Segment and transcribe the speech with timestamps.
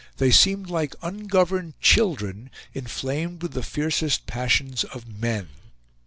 [0.17, 5.49] They seemed like ungoverned children inflamed with the fiercest passions of men.